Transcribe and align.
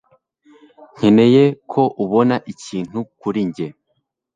Nkeneye 0.95 1.43
ko 1.71 1.81
ubona 2.03 2.35
ikintu 2.51 2.97
kuri 3.19 3.39
njye 3.49 3.67